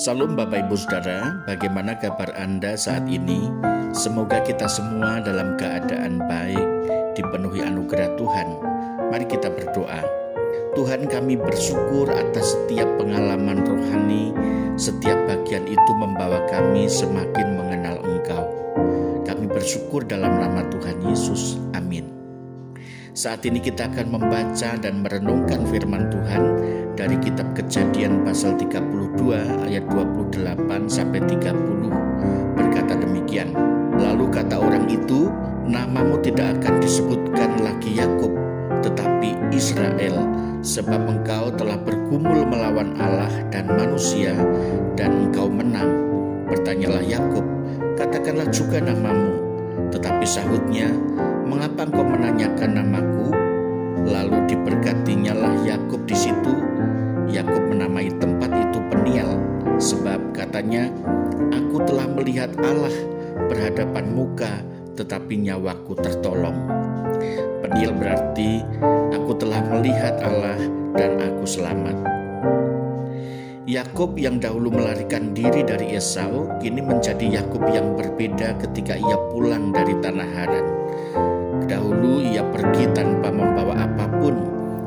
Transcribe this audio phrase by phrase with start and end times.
[0.00, 3.48] Salam Bapak Ibu Saudara, bagaimana kabar Anda saat ini?
[3.96, 6.66] Semoga kita semua dalam keadaan baik,
[7.16, 8.48] dipenuhi anugerah Tuhan.
[9.08, 10.04] Mari kita berdoa.
[10.76, 14.36] Tuhan kami bersyukur atas setiap pengalaman rohani,
[14.76, 18.44] setiap bagian itu membawa kami semakin mengenal Engkau.
[19.24, 21.56] Kami bersyukur dalam nama Tuhan Yesus.
[21.72, 22.04] Amin.
[23.16, 26.42] Saat ini kita akan membaca dan merenungkan firman Tuhan
[27.00, 29.24] dari kitab Kejadian pasal 32
[29.64, 31.88] ayat 28 sampai 30
[32.52, 33.56] berkata demikian.
[33.96, 35.32] Lalu kata orang itu,
[35.64, 38.36] namamu tidak akan disebutkan lagi Yakub,
[38.84, 40.28] tetapi Israel,
[40.60, 44.36] sebab engkau telah bergumul melawan Allah dan manusia
[44.92, 45.88] dan engkau menang.
[46.52, 47.48] Bertanyalah Yakub,
[47.96, 49.40] katakanlah juga namamu.
[49.88, 50.92] Tetapi sahutnya,
[51.48, 53.39] mengapa engkau menanyakan namaku?
[54.06, 56.52] Lalu diberkatinya lah Yakub di situ.
[57.30, 59.38] Yakub menamai tempat itu Peniel,
[59.76, 60.90] sebab katanya,
[61.50, 62.92] Aku telah melihat Allah
[63.50, 64.62] berhadapan muka,
[64.98, 66.58] tetapi nyawaku tertolong.
[67.62, 68.60] Peniel berarti
[69.14, 70.58] aku telah melihat Allah
[70.98, 71.96] dan aku selamat.
[73.70, 79.70] Yakub yang dahulu melarikan diri dari Esau kini menjadi Yakub yang berbeda ketika ia pulang
[79.70, 80.66] dari tanah Haran.
[81.70, 84.34] Dahulu ia pergi tanpa membawa apa pun.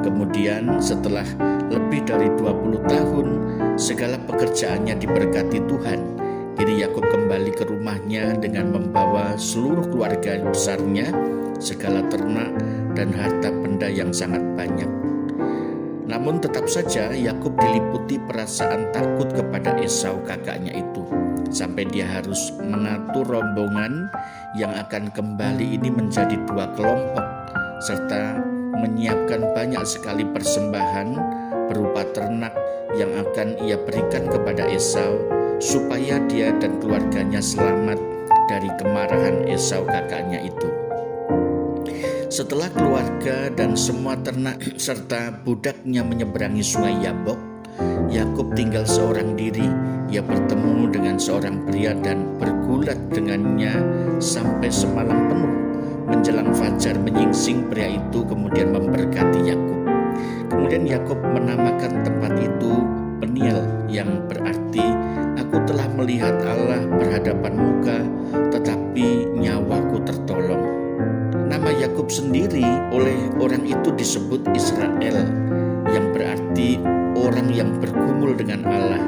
[0.00, 1.28] Kemudian setelah
[1.68, 3.28] lebih dari 20 tahun
[3.76, 6.00] segala pekerjaannya diberkati Tuhan.
[6.56, 11.12] Kini Yakub kembali ke rumahnya dengan membawa seluruh keluarga besarnya,
[11.60, 12.48] segala ternak
[12.96, 14.99] dan harta benda yang sangat banyak.
[16.10, 21.06] Namun tetap saja Yakub diliputi perasaan takut kepada Esau kakaknya itu
[21.54, 24.10] sampai dia harus mengatur rombongan
[24.58, 27.26] yang akan kembali ini menjadi dua kelompok
[27.86, 28.42] serta
[28.74, 31.14] menyiapkan banyak sekali persembahan
[31.70, 32.54] berupa ternak
[32.98, 35.22] yang akan ia berikan kepada Esau
[35.62, 37.98] supaya dia dan keluarganya selamat
[38.50, 40.79] dari kemarahan Esau kakaknya itu.
[42.30, 47.34] Setelah keluarga dan semua ternak serta budaknya menyeberangi sungai Yabok,
[48.06, 49.66] Yakub tinggal seorang diri.
[50.14, 53.82] Ia bertemu dengan seorang pria dan bergulat dengannya
[54.22, 55.54] sampai semalam penuh.
[56.06, 59.80] Menjelang fajar menyingsing pria itu kemudian memberkati Yakub.
[60.54, 62.72] Kemudian Yakub menamakan tempat itu
[63.18, 63.58] Peniel
[63.90, 64.86] yang berarti
[65.34, 67.98] aku telah melihat Allah berhadapan muka
[72.00, 72.64] Yakub sendiri
[72.96, 75.20] oleh orang itu disebut Israel
[75.92, 76.80] yang berarti
[77.12, 79.04] orang yang bergumul dengan Allah.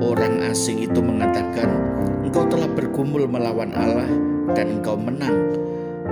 [0.00, 1.68] Orang asing itu mengatakan,
[2.24, 4.08] "Engkau telah bergumul melawan Allah
[4.56, 5.60] dan engkau menang."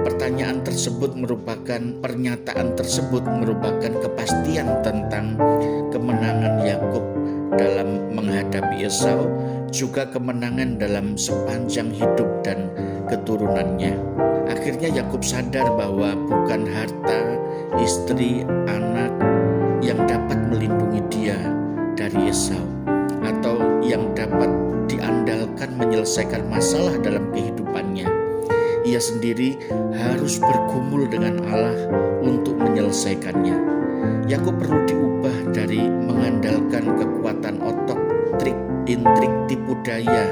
[0.05, 5.41] Pertanyaan tersebut merupakan pernyataan tersebut merupakan kepastian tentang
[5.89, 7.05] kemenangan Yakub
[7.57, 9.25] dalam menghadapi Esau,
[9.73, 12.69] juga kemenangan dalam sepanjang hidup dan
[13.09, 13.95] keturunannya.
[14.49, 17.21] Akhirnya Yakub sadar bahwa bukan harta,
[17.81, 19.13] istri, anak
[19.81, 21.37] yang dapat melindungi dia
[21.97, 22.61] dari Esau
[23.25, 24.49] atau yang dapat
[24.89, 28.09] diandalkan menyelesaikan masalah dalam kehidupannya.
[28.85, 29.57] Ia sendiri
[29.97, 31.89] harus bergumul dengan Allah
[32.21, 33.57] untuk menyelesaikannya.
[34.29, 38.01] Yakub perlu diubah dari mengandalkan kekuatan otot,
[38.37, 40.29] trik, intrik, tipu daya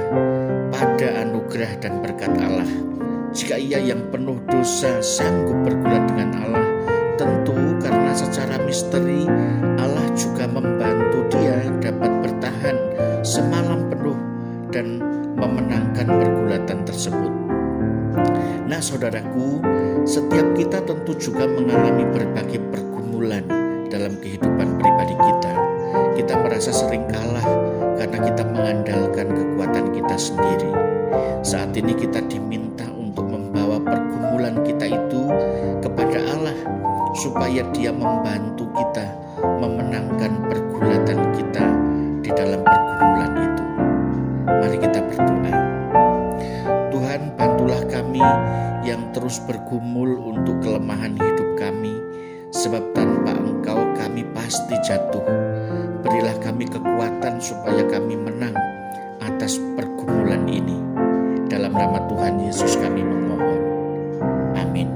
[0.72, 2.93] pada anugerah dan berkat Allah
[3.33, 6.69] jika ia yang penuh dosa sanggup bergulat dengan Allah,
[7.16, 9.25] tentu karena secara misteri
[9.81, 12.77] Allah juga membantu dia dapat bertahan
[13.25, 14.21] semalam penuh
[14.69, 15.00] dan
[15.33, 17.33] memenangkan pergulatan tersebut.
[18.69, 19.65] Nah, saudaraku,
[20.04, 23.49] setiap kita tentu juga mengalami berbagai pergumulan
[23.89, 25.31] dalam kehidupan pribadi kita.
[26.22, 27.43] Kita merasa sering kalah
[27.99, 30.71] karena kita mengandalkan kekuatan kita sendiri.
[31.43, 32.62] Saat ini kita diminta
[37.22, 39.06] supaya Dia membantu kita
[39.41, 41.65] memenangkan pergulatan kita
[42.19, 43.65] di dalam pergumulan itu.
[44.51, 45.54] Mari kita berdoa.
[46.91, 48.25] Tuhan, bantulah kami
[48.83, 50.52] yang terus bergumul untuk
[61.72, 63.60] Dalam nama Tuhan Yesus kami memohon.
[64.60, 64.92] Amin.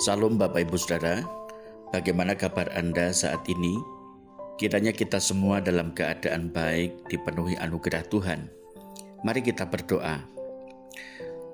[0.00, 1.20] Salam Bapak Ibu Saudara,
[1.92, 3.93] Bagaimana kabar Anda saat ini?
[4.54, 8.46] Kiranya kita semua dalam keadaan baik, dipenuhi anugerah Tuhan.
[9.26, 10.22] Mari kita berdoa.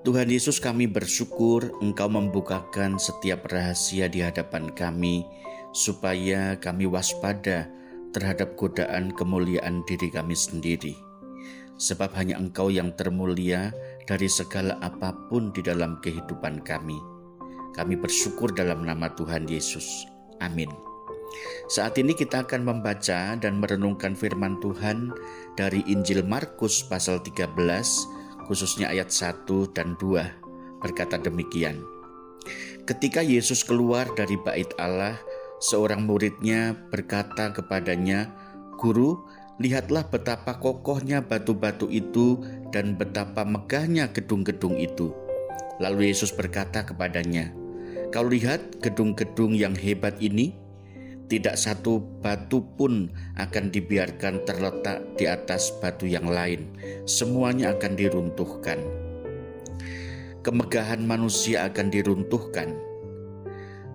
[0.04, 5.24] Tuhan Yesus, kami bersyukur Engkau membukakan setiap rahasia di hadapan kami,
[5.72, 7.72] supaya kami waspada
[8.12, 10.92] terhadap godaan kemuliaan diri kami sendiri.
[11.80, 13.72] Sebab hanya Engkau yang termulia
[14.04, 17.00] dari segala apa pun di dalam kehidupan kami.
[17.72, 20.04] Kami bersyukur dalam nama Tuhan Yesus.
[20.44, 20.89] Amin.
[21.70, 25.14] Saat ini kita akan membaca dan merenungkan firman Tuhan
[25.54, 27.54] dari Injil Markus pasal 13
[28.50, 31.78] khususnya ayat 1 dan 2 berkata demikian.
[32.88, 35.14] Ketika Yesus keluar dari bait Allah,
[35.62, 38.32] seorang muridnya berkata kepadanya,
[38.80, 39.22] "Guru,
[39.62, 42.42] lihatlah betapa kokohnya batu-batu itu
[42.74, 45.14] dan betapa megahnya gedung-gedung itu."
[45.78, 47.54] Lalu Yesus berkata kepadanya,
[48.10, 50.58] Kau lihat gedung-gedung yang hebat ini?
[51.30, 53.06] Tidak satu batu pun
[53.38, 56.74] akan dibiarkan terletak di atas batu yang lain.
[57.06, 58.82] Semuanya akan diruntuhkan.
[60.42, 62.74] Kemegahan manusia akan diruntuhkan.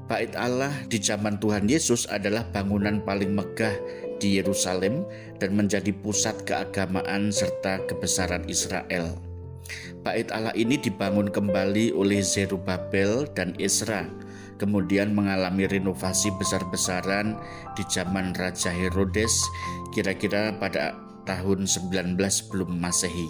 [0.08, 3.74] Bait Allah di zaman Tuhan Yesus adalah bangunan paling megah
[4.22, 5.04] di Yerusalem
[5.42, 9.18] dan menjadi pusat keagamaan serta kebesaran Israel.
[10.06, 14.06] Bait Allah ini dibangun kembali oleh Zerubabel dan Esra,
[14.56, 17.36] kemudian mengalami renovasi besar-besaran
[17.76, 19.46] di zaman Raja Herodes
[19.92, 20.96] kira-kira pada
[21.28, 23.28] tahun 19 sebelum Masehi.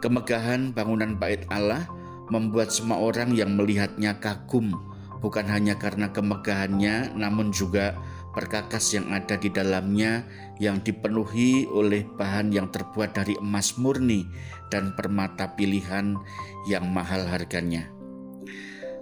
[0.00, 1.88] Kemegahan bangunan Bait Allah
[2.28, 4.74] membuat semua orang yang melihatnya kagum,
[5.22, 7.96] bukan hanya karena kemegahannya namun juga
[8.36, 10.28] perkakas yang ada di dalamnya
[10.60, 14.28] yang dipenuhi oleh bahan yang terbuat dari emas murni
[14.68, 16.12] dan permata pilihan
[16.68, 17.95] yang mahal harganya.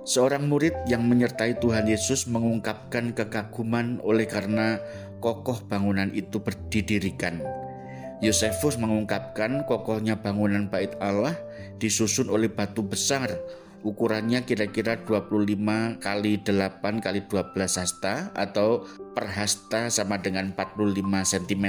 [0.04, 4.76] Seorang murid yang menyertai Tuhan Yesus mengungkapkan kekaguman oleh karena
[5.24, 7.40] kokoh bangunan itu berdirikan.
[8.20, 11.32] Yosefus mengungkapkan kokohnya bangunan bait Allah
[11.80, 13.32] disusun oleh batu besar
[13.84, 21.00] ukurannya kira-kira 25 kali 8 kali 12 hasta atau per hasta sama dengan 45
[21.32, 21.66] cm.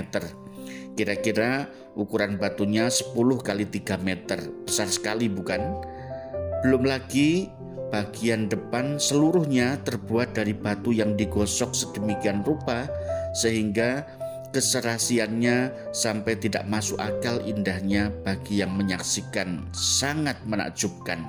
[0.96, 4.40] Kira-kira ukuran batunya 10 kali 3 meter.
[4.64, 5.60] Besar sekali bukan?
[6.64, 7.52] Belum lagi
[7.90, 12.90] bagian depan seluruhnya terbuat dari batu yang digosok sedemikian rupa
[13.36, 14.06] sehingga
[14.56, 21.28] keserasiannya sampai tidak masuk akal indahnya bagi yang menyaksikan sangat menakjubkan.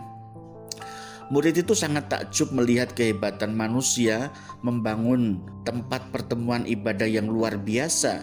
[1.27, 4.31] Murid itu sangat takjub melihat kehebatan manusia
[4.63, 8.23] membangun tempat pertemuan ibadah yang luar biasa.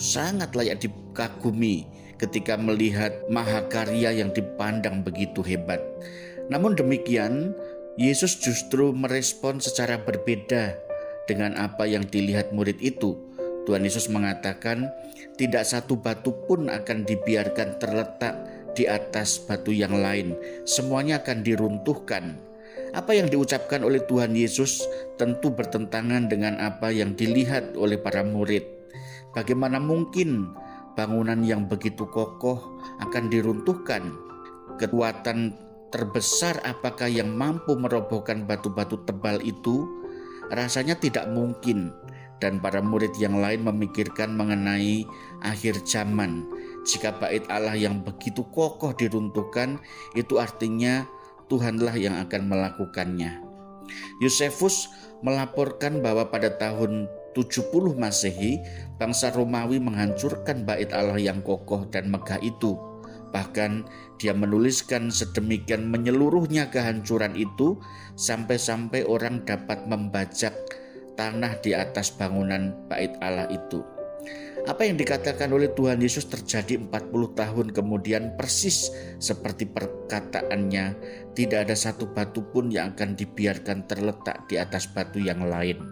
[0.00, 1.84] Sangat layak dikagumi
[2.16, 5.84] ketika melihat mahakarya yang dipandang begitu hebat.
[6.50, 7.54] Namun demikian,
[8.00, 10.74] Yesus justru merespon secara berbeda
[11.28, 13.14] dengan apa yang dilihat murid itu.
[13.68, 14.90] Tuhan Yesus mengatakan,
[15.38, 18.34] "Tidak satu batu pun akan dibiarkan terletak
[18.72, 20.36] di atas batu yang lain.
[20.64, 22.36] Semuanya akan diruntuhkan.
[22.92, 24.84] Apa yang diucapkan oleh Tuhan Yesus
[25.16, 28.64] tentu bertentangan dengan apa yang dilihat oleh para murid.
[29.32, 30.52] Bagaimana mungkin
[30.92, 32.60] bangunan yang begitu kokoh
[33.00, 34.12] akan diruntuhkan?
[34.76, 35.56] Kekuatan
[35.92, 39.84] terbesar apakah yang mampu merobohkan batu-batu tebal itu?
[40.48, 41.92] Rasanya tidak mungkin
[42.42, 45.06] dan para murid yang lain memikirkan mengenai
[45.46, 46.42] akhir zaman
[46.82, 49.78] jika bait Allah yang begitu kokoh diruntuhkan,
[50.18, 51.06] itu artinya
[51.46, 53.38] Tuhanlah yang akan melakukannya.
[54.18, 54.90] Yosefus
[55.22, 57.06] melaporkan bahwa pada tahun
[57.38, 58.58] 70 Masehi,
[58.98, 62.74] bangsa Romawi menghancurkan bait Allah yang kokoh dan megah itu.
[63.32, 63.88] Bahkan
[64.20, 67.80] dia menuliskan sedemikian menyeluruhnya kehancuran itu
[68.14, 70.52] sampai-sampai orang dapat membajak
[71.16, 73.80] tanah di atas bangunan bait Allah itu.
[74.62, 80.94] Apa yang dikatakan oleh Tuhan Yesus terjadi 40 tahun kemudian persis seperti perkataannya,
[81.34, 85.82] tidak ada satu batu pun yang akan dibiarkan terletak di atas batu yang lain.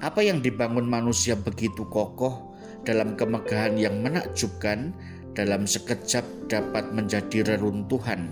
[0.00, 2.56] Apa yang dibangun manusia begitu kokoh
[2.88, 4.96] dalam kemegahan yang menakjubkan,
[5.34, 8.30] dalam sekejap dapat menjadi reruntuhan.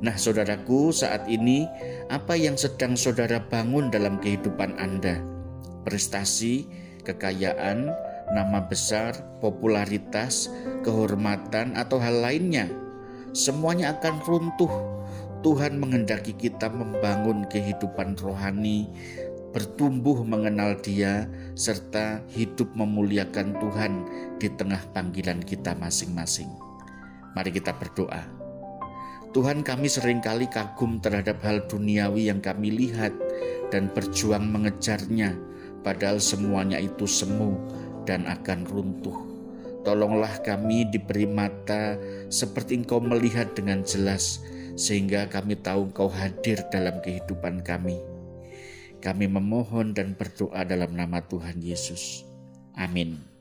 [0.00, 1.68] Nah, saudaraku, saat ini
[2.08, 5.20] apa yang sedang saudara bangun dalam kehidupan Anda?
[5.84, 6.64] Prestasi,
[7.04, 7.90] kekayaan,
[8.32, 10.52] nama besar, popularitas,
[10.84, 12.68] kehormatan, atau hal lainnya,
[13.32, 14.72] semuanya akan runtuh.
[15.38, 18.90] Tuhan menghendaki kita membangun kehidupan rohani,
[19.50, 21.26] bertumbuh mengenal Dia,
[21.56, 23.92] serta hidup memuliakan Tuhan
[24.36, 26.48] di tengah panggilan kita masing-masing.
[27.32, 28.24] Mari kita berdoa.
[29.36, 33.12] Tuhan kami sering kali kagum terhadap hal duniawi yang kami lihat,
[33.68, 35.36] dan berjuang mengejarnya,
[35.84, 37.60] padahal semuanya itu semu
[38.08, 39.16] dan akan runtuh.
[39.84, 42.00] Tolonglah kami diberi mata
[42.32, 44.40] seperti Engkau melihat dengan jelas,
[44.80, 48.00] sehingga kami tahu Engkau hadir dalam kehidupan kami.
[48.98, 52.26] Kami memohon dan berdoa dalam nama Tuhan Yesus.
[52.74, 53.37] Amin.